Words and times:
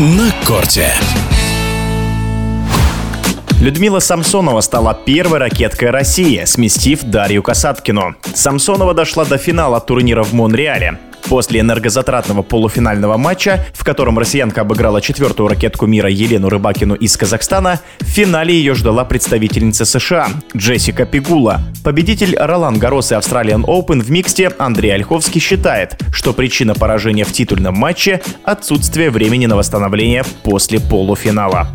на 0.00 0.32
корте. 0.46 0.88
Людмила 3.60 3.98
Самсонова 3.98 4.62
стала 4.62 4.94
первой 4.94 5.38
ракеткой 5.38 5.90
России, 5.90 6.42
сместив 6.46 7.02
Дарью 7.02 7.42
Касаткину. 7.42 8.14
Самсонова 8.34 8.94
дошла 8.94 9.26
до 9.26 9.36
финала 9.36 9.78
турнира 9.78 10.22
в 10.22 10.32
Монреале. 10.32 10.98
После 11.28 11.60
энергозатратного 11.60 12.40
полуфинального 12.40 13.18
матча, 13.18 13.66
в 13.74 13.84
котором 13.84 14.18
россиянка 14.18 14.62
обыграла 14.62 15.02
четвертую 15.02 15.50
ракетку 15.50 15.84
мира 15.84 16.08
Елену 16.08 16.48
Рыбакину 16.48 16.94
из 16.94 17.14
Казахстана, 17.18 17.78
в 18.00 18.04
финале 18.06 18.54
ее 18.54 18.74
ждала 18.74 19.04
представительница 19.04 19.84
США 19.84 20.28
Джессика 20.56 21.04
Пигула. 21.04 21.60
Победитель 21.82 22.36
Ролан 22.36 22.78
Гарос 22.78 23.10
и 23.10 23.14
Australian 23.14 23.64
Open 23.64 24.00
в 24.00 24.10
миксте 24.10 24.52
Андрей 24.58 24.94
Ольховский 24.94 25.40
считает, 25.40 25.98
что 26.12 26.34
причина 26.34 26.74
поражения 26.74 27.24
в 27.24 27.32
титульном 27.32 27.74
матче– 27.74 28.20
отсутствие 28.44 29.10
времени 29.10 29.46
на 29.46 29.56
восстановление 29.56 30.24
после 30.44 30.78
полуфинала. 30.78 31.68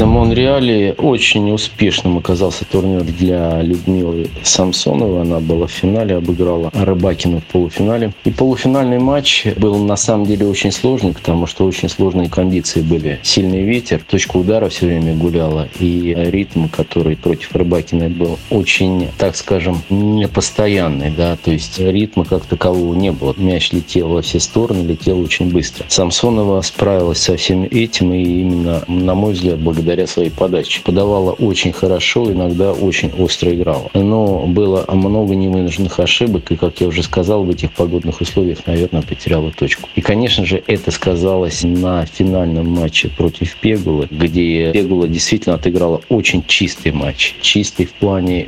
На 0.00 0.06
Монреале 0.06 0.94
очень 0.94 1.50
успешным 1.52 2.16
оказался 2.16 2.64
турнир 2.64 3.02
для 3.02 3.60
Людмилы 3.60 4.30
Самсоновой. 4.42 5.22
Она 5.22 5.40
была 5.40 5.66
в 5.66 5.70
финале, 5.70 6.16
обыграла 6.16 6.70
Рыбакину 6.72 7.40
в 7.40 7.44
полуфинале. 7.44 8.14
И 8.24 8.30
полуфинальный 8.30 8.98
матч 8.98 9.46
был 9.58 9.76
на 9.76 9.96
самом 9.96 10.24
деле 10.24 10.46
очень 10.46 10.72
сложный, 10.72 11.12
потому 11.12 11.46
что 11.46 11.66
очень 11.66 11.90
сложные 11.90 12.30
кондиции 12.30 12.80
были. 12.80 13.20
Сильный 13.22 13.62
ветер, 13.62 14.00
точка 14.08 14.38
удара 14.38 14.70
все 14.70 14.86
время 14.86 15.14
гуляла, 15.14 15.68
и 15.78 16.14
ритм, 16.16 16.68
который 16.68 17.16
против 17.16 17.54
Рыбакиной 17.54 18.08
был 18.08 18.38
очень, 18.48 19.08
так 19.20 19.36
скажем, 19.36 19.82
непостоянный. 19.90 21.10
Да? 21.10 21.36
То 21.36 21.50
есть 21.50 21.78
ритма 21.78 22.24
как 22.24 22.46
такового 22.46 22.94
не 22.94 23.12
было. 23.12 23.34
Мяч 23.36 23.70
летел 23.70 24.08
во 24.08 24.22
все 24.22 24.40
стороны, 24.40 24.82
летел 24.82 25.20
очень 25.20 25.52
быстро. 25.52 25.84
Самсонова 25.88 26.62
справилась 26.62 27.18
со 27.18 27.36
всем 27.36 27.64
этим, 27.64 28.14
и 28.14 28.22
именно, 28.22 28.82
на 28.88 29.14
мой 29.14 29.34
взгляд, 29.34 29.58
благодаря 29.58 30.06
своей 30.06 30.30
подаче. 30.30 30.80
Подавала 30.82 31.32
очень 31.32 31.72
хорошо, 31.72 32.32
иногда 32.32 32.72
очень 32.72 33.12
остро 33.18 33.54
играла. 33.54 33.90
Но 33.92 34.46
было 34.46 34.86
много 34.88 35.34
невынужденных 35.34 36.00
ошибок, 36.00 36.50
и, 36.50 36.56
как 36.56 36.80
я 36.80 36.86
уже 36.86 37.02
сказал, 37.02 37.44
в 37.44 37.50
этих 37.50 37.72
погодных 37.72 38.22
условиях, 38.22 38.66
наверное, 38.66 39.02
потеряла 39.02 39.52
точку. 39.52 39.90
И, 39.96 40.00
конечно 40.00 40.46
же, 40.46 40.62
это 40.66 40.90
сказалось 40.90 41.62
на 41.62 42.06
финальном 42.06 42.70
матче 42.70 43.10
против 43.10 43.54
Пегулы, 43.56 44.08
где 44.10 44.72
Пегула 44.72 45.06
действительно 45.06 45.56
отыграла 45.56 46.00
очень 46.08 46.42
чистый 46.46 46.92
матч. 46.92 47.34
Чистый 47.42 47.84
в 47.84 47.92
плане 47.92 48.46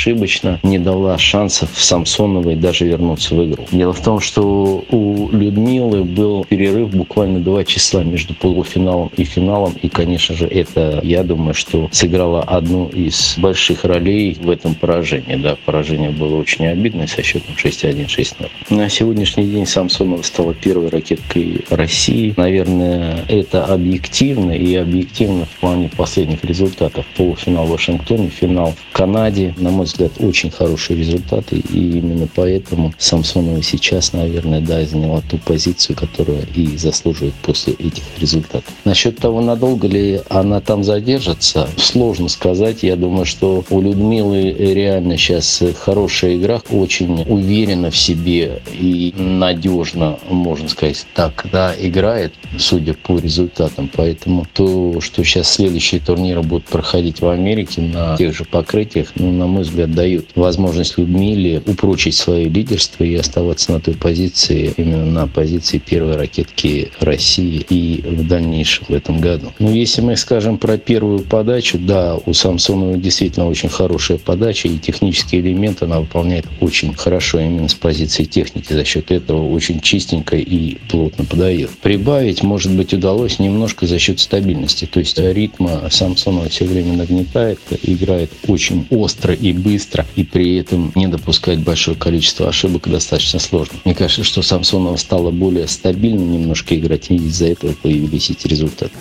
безошибочно, 0.00 0.60
не 0.62 0.78
дала 0.78 1.18
шансов 1.18 1.70
Самсоновой 1.74 2.56
даже 2.56 2.86
вернуться 2.86 3.34
в 3.34 3.44
игру. 3.44 3.66
Дело 3.70 3.92
в 3.92 4.00
том, 4.00 4.20
что 4.20 4.84
у 4.90 5.28
Людмилы 5.30 6.04
был 6.04 6.44
перерыв 6.44 6.90
буквально 6.90 7.40
два 7.40 7.64
часа 7.64 8.02
между 8.02 8.34
полуфиналом 8.34 9.10
и 9.16 9.24
финалом, 9.24 9.74
и, 9.82 9.88
конечно 9.88 10.34
же, 10.34 10.46
это, 10.46 11.00
я 11.02 11.22
думаю, 11.22 11.54
что 11.54 11.88
сыграло 11.92 12.42
одну 12.42 12.88
из 12.88 13.34
больших 13.38 13.84
ролей 13.84 14.36
в 14.40 14.48
этом 14.50 14.74
поражении. 14.74 15.36
Да, 15.36 15.56
поражение 15.64 16.10
было 16.10 16.36
очень 16.36 16.66
обидное 16.66 17.06
со 17.06 17.22
счетом 17.22 17.54
6-1, 17.56 18.06
6-0. 18.06 18.48
На 18.70 18.88
сегодняшний 18.88 19.44
день 19.44 19.66
Самсонова 19.66 20.22
стала 20.22 20.54
первой 20.54 20.88
ракеткой 20.88 21.64
России. 21.70 22.34
Наверное, 22.36 23.24
это 23.28 23.66
объективно 23.66 24.52
и 24.52 24.74
объективно 24.74 25.44
в 25.44 25.60
плане 25.60 25.90
последних 25.94 26.44
результатов. 26.44 27.04
Полуфинал 27.16 27.66
в 27.66 27.70
Вашингтоне, 27.70 28.28
финал 28.28 28.74
в 28.90 28.96
Канаде. 28.96 29.54
На 29.58 29.70
мой 29.70 29.86
взгляд, 29.92 30.12
очень 30.18 30.50
хорошие 30.50 30.98
результаты. 30.98 31.56
И 31.56 31.98
именно 31.98 32.28
поэтому 32.34 32.92
Самсонова 32.98 33.62
сейчас, 33.62 34.12
наверное, 34.12 34.60
да, 34.60 34.84
заняла 34.84 35.20
ту 35.22 35.38
позицию, 35.38 35.96
которую 35.96 36.46
и 36.54 36.76
заслуживает 36.76 37.34
после 37.42 37.74
этих 37.74 38.04
результатов. 38.18 38.72
Насчет 38.84 39.18
того, 39.18 39.40
надолго 39.40 39.88
ли 39.88 40.20
она 40.28 40.60
там 40.60 40.84
задержится, 40.84 41.68
сложно 41.76 42.28
сказать. 42.28 42.82
Я 42.82 42.96
думаю, 42.96 43.26
что 43.26 43.64
у 43.70 43.80
Людмилы 43.80 44.50
реально 44.50 45.16
сейчас 45.16 45.62
хорошая 45.80 46.36
игра, 46.36 46.60
очень 46.70 47.22
уверена 47.22 47.90
в 47.90 47.96
себе 47.96 48.62
и 48.72 49.14
надежно, 49.16 50.18
можно 50.28 50.68
сказать, 50.68 51.06
так 51.14 51.46
да, 51.50 51.74
играет, 51.78 52.34
судя 52.58 52.94
по 52.94 53.18
результатам. 53.18 53.90
Поэтому 53.94 54.46
то, 54.52 55.00
что 55.00 55.24
сейчас 55.24 55.52
следующие 55.54 56.00
турниры 56.00 56.42
будут 56.42 56.64
проходить 56.66 57.20
в 57.20 57.28
Америке 57.28 57.80
на 57.80 58.16
тех 58.16 58.34
же 58.34 58.44
покрытиях, 58.44 59.12
ну, 59.14 59.32
на 59.32 59.46
мой 59.46 59.62
взгляд, 59.62 59.79
дают 59.86 60.30
возможность 60.34 60.98
Людмиле 60.98 61.62
упрочить 61.66 62.14
свое 62.14 62.48
лидерство 62.48 63.04
и 63.04 63.14
оставаться 63.14 63.72
на 63.72 63.80
той 63.80 63.94
позиции, 63.94 64.72
именно 64.76 65.06
на 65.06 65.26
позиции 65.26 65.78
первой 65.78 66.16
ракетки 66.16 66.90
России 67.00 67.64
и 67.68 68.02
в 68.04 68.26
дальнейшем 68.26 68.86
в 68.88 68.94
этом 68.94 69.20
году. 69.20 69.52
Ну, 69.58 69.72
если 69.72 70.00
мы 70.00 70.16
скажем 70.16 70.58
про 70.58 70.78
первую 70.78 71.20
подачу, 71.20 71.78
да, 71.78 72.16
у 72.26 72.32
Самсонова 72.32 72.96
действительно 72.96 73.48
очень 73.48 73.68
хорошая 73.68 74.18
подача, 74.18 74.68
и 74.68 74.78
технический 74.78 75.38
элемент 75.40 75.82
она 75.82 76.00
выполняет 76.00 76.46
очень 76.60 76.94
хорошо 76.94 77.40
именно 77.40 77.68
с 77.68 77.74
позиции 77.74 78.24
техники. 78.24 78.72
За 78.72 78.84
счет 78.84 79.10
этого 79.10 79.50
очень 79.50 79.80
чистенько 79.80 80.36
и 80.36 80.76
плотно 80.88 81.24
подает. 81.24 81.70
Прибавить, 81.82 82.42
может 82.42 82.72
быть, 82.72 82.92
удалось 82.92 83.38
немножко 83.38 83.86
за 83.86 83.98
счет 83.98 84.20
стабильности. 84.20 84.86
То 84.86 85.00
есть 85.00 85.18
ритма 85.18 85.88
Самсонова 85.90 86.48
все 86.48 86.64
время 86.64 86.94
нагнетает, 86.94 87.58
играет 87.82 88.30
очень 88.46 88.86
остро 88.90 89.34
и 89.34 89.52
быстро, 89.70 90.06
и 90.16 90.24
при 90.24 90.56
этом 90.56 90.92
не 90.94 91.06
допускать 91.06 91.58
большое 91.60 91.96
количество 91.96 92.48
ошибок 92.48 92.88
достаточно 92.88 93.38
сложно. 93.38 93.78
Мне 93.84 93.94
кажется, 93.94 94.24
что 94.24 94.42
Самсонова 94.42 94.96
стала 94.96 95.30
более 95.30 95.68
стабильно 95.68 96.20
немножко 96.20 96.76
играть, 96.76 97.10
и 97.10 97.16
из-за 97.16 97.46
этого 97.46 97.72
появились 97.72 98.30
эти 98.30 98.46
результаты. 98.46 98.92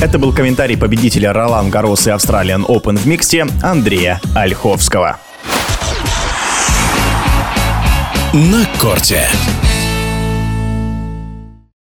Это 0.00 0.18
был 0.18 0.32
комментарий 0.32 0.76
победителя 0.76 1.32
Ролан 1.32 1.70
Гарос 1.70 2.06
и 2.06 2.10
Australian 2.10 2.66
Open 2.66 2.96
в 2.96 3.06
миксте 3.06 3.46
Андрея 3.62 4.20
Ольховского. 4.34 5.18
На 8.32 8.66
корте. 8.80 9.26